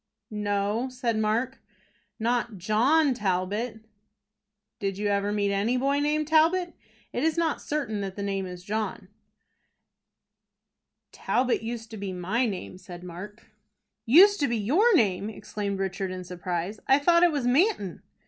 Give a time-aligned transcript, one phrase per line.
[0.31, 1.59] "No," said Mark,
[2.17, 3.81] "not John Talbot."
[4.79, 6.73] "Did you ever meet any boy named Talbot?
[7.13, 9.09] It is not certain that the name is John."
[11.11, 13.51] "Talbot used to be my name," said Mark.
[14.07, 16.79] "Used to be your name!" exclaimed Richard, in surprise.
[16.87, 18.01] "I thought it was Manton."